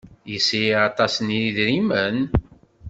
Yesri 0.31 0.65
aṭas 0.87 1.13
n 1.19 1.27
yidrimen? 1.37 2.17